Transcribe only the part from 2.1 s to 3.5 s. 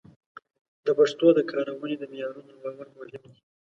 معیارونو لوړول مهم دي.